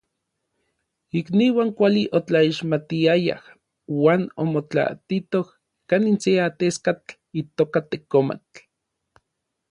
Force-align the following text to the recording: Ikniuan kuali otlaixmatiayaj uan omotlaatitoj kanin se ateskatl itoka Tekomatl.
Ikniuan 1.19 1.67
kuali 1.79 1.99
otlaixmatiayaj 2.19 3.43
uan 3.97 4.23
omotlaatitoj 4.43 5.43
kanin 5.93 6.17
se 6.25 6.31
ateskatl 6.47 7.13
itoka 7.43 7.81
Tekomatl. 7.91 8.61